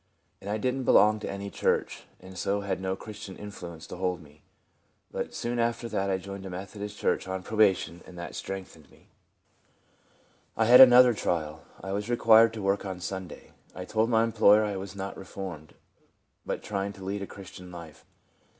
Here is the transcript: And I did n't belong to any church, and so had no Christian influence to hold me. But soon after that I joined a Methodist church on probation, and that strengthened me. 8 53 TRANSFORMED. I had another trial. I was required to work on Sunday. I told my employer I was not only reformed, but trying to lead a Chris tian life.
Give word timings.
And 0.41 0.49
I 0.49 0.57
did 0.57 0.73
n't 0.73 0.83
belong 0.85 1.19
to 1.19 1.29
any 1.29 1.51
church, 1.51 2.05
and 2.19 2.35
so 2.35 2.61
had 2.61 2.81
no 2.81 2.95
Christian 2.95 3.37
influence 3.37 3.85
to 3.85 3.97
hold 3.97 4.19
me. 4.19 4.41
But 5.11 5.35
soon 5.35 5.59
after 5.59 5.87
that 5.89 6.09
I 6.09 6.17
joined 6.17 6.43
a 6.43 6.49
Methodist 6.49 6.97
church 6.97 7.27
on 7.27 7.43
probation, 7.43 8.01
and 8.07 8.17
that 8.17 8.33
strengthened 8.33 8.89
me. 8.89 9.09
8 10.57 10.65
53 10.65 10.65
TRANSFORMED. 10.65 10.65
I 10.67 10.71
had 10.71 10.81
another 10.81 11.13
trial. 11.13 11.65
I 11.83 11.91
was 11.91 12.09
required 12.09 12.51
to 12.53 12.63
work 12.63 12.83
on 12.83 12.99
Sunday. 12.99 13.51
I 13.75 13.85
told 13.85 14.09
my 14.09 14.23
employer 14.23 14.63
I 14.65 14.75
was 14.75 14.95
not 14.95 15.09
only 15.13 15.19
reformed, 15.19 15.75
but 16.47 16.63
trying 16.63 16.93
to 16.93 17.05
lead 17.05 17.21
a 17.21 17.27
Chris 17.27 17.51
tian 17.51 17.71
life. 17.71 18.03